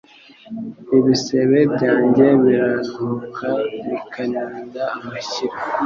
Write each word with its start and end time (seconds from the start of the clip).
Ibisebe 0.97 1.59
byanjye 1.73 2.25
biranuka 2.43 3.47
bikaninda 3.89 4.83
amashyira 4.97 5.55